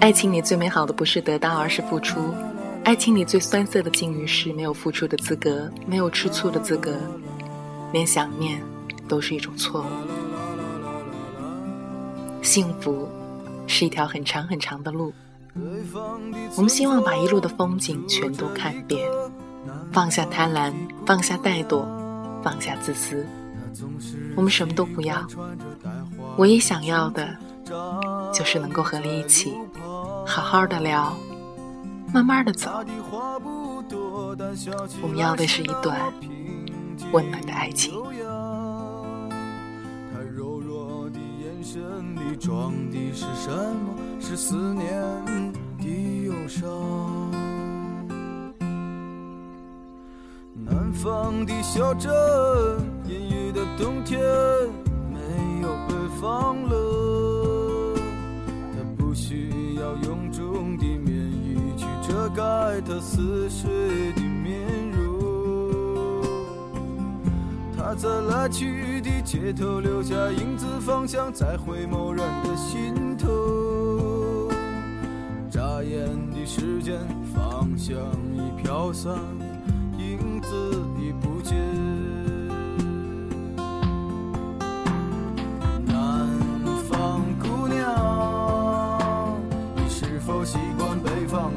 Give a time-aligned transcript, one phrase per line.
[0.00, 2.32] 爱情里最美好的不是得到，而是付出。
[2.84, 6.96] 爱情里最酸涩的境遇是没有付出的资格，没有吃醋的资格，
[7.92, 8.62] 连想念
[9.08, 9.86] 都是一种错误。
[12.42, 13.08] 幸福
[13.66, 15.12] 是一条很长很长的路，
[16.56, 19.04] 我们希望把一路的风景全都看遍，
[19.92, 20.72] 放下贪婪，
[21.04, 21.84] 放下怠惰，
[22.42, 23.26] 放下自私，
[24.36, 25.26] 我们什么都不要，
[26.36, 27.36] 唯一想要的，
[28.32, 29.52] 就是能够和你一起。
[30.28, 31.16] 好好的聊，
[32.12, 32.84] 慢慢的走。
[35.00, 35.98] 我们要的是一段
[37.12, 37.94] 温暖的爱情。
[40.12, 41.80] 他柔弱的眼神
[42.14, 43.94] 里装的是什么？
[44.20, 45.00] 是思念
[45.78, 46.60] 的忧伤。
[50.54, 52.12] 南方的小镇，
[53.06, 54.20] 阴郁的冬天，
[55.10, 56.77] 没有北方冷。
[62.38, 63.68] 盖他似水
[64.12, 66.22] 的面容，
[67.76, 74.48] 他在来去的街头留下影子，方向在回眸人的心头。
[75.50, 77.00] 眨眼的时间，
[77.34, 77.96] 方向
[78.32, 79.12] 已飘散，
[79.98, 80.48] 影子
[80.96, 81.58] 已不见。
[85.84, 86.28] 南
[86.88, 89.36] 方姑娘，
[89.74, 91.50] 你是否习惯北方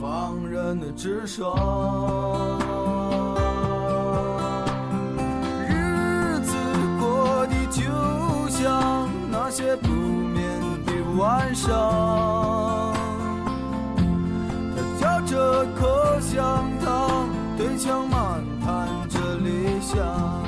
[0.00, 2.58] 放任的直爽，
[5.68, 6.56] 日子
[6.98, 7.82] 过得就
[8.48, 12.94] 像那些不眠的晚上，
[14.74, 17.28] 他嚼着口香糖，
[17.58, 20.39] 对墙漫谈着理想。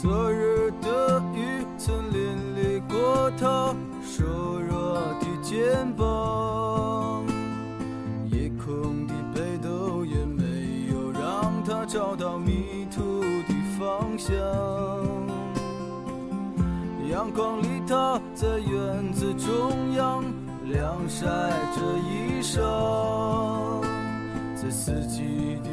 [0.00, 4.24] 昨日的雨曾淋漓过他瘦
[4.58, 7.22] 弱的肩膀，
[8.30, 14.34] 夜空的北斗也没有让他找到迷途的方向。
[17.10, 20.24] 阳光里，他在院子中央
[20.64, 21.26] 晾晒
[21.76, 23.82] 着衣裳，
[24.56, 25.68] 在四季的。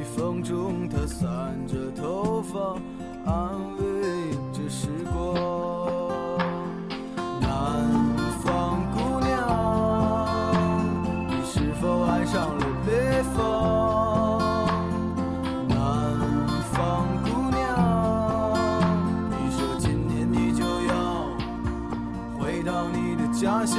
[23.40, 23.78] 家乡，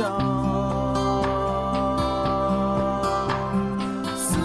[4.17, 4.39] 思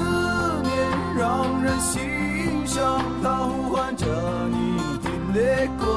[0.64, 0.74] 念
[1.16, 4.08] 让人心伤，它呼唤着
[4.50, 5.93] 你的泪光。